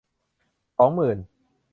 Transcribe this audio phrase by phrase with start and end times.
[0.77, 1.17] สองหมื่น